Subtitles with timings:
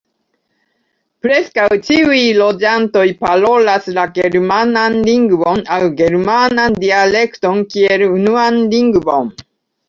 [1.25, 9.31] Preskaŭ ĉiuj loĝantoj parolas la germanan lingvon aŭ germanan dialekton kiel unuan lingvon.